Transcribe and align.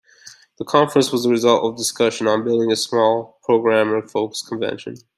The 0.57 0.65
conference 0.65 1.11
was 1.11 1.21
the 1.25 1.29
result 1.29 1.63
of 1.63 1.77
discussion 1.77 2.25
on 2.27 2.43
building 2.43 2.71
a 2.71 2.75
small, 2.75 3.37
programmer-focused 3.43 4.47
convention. 4.47 4.95